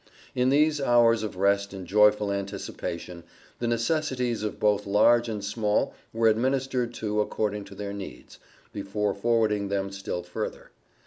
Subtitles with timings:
[0.33, 3.23] In these hours of rest and joyful anticipation
[3.59, 8.39] the necessities of both large and small were administered to according to their needs,
[8.73, 10.71] before forwarding them still further.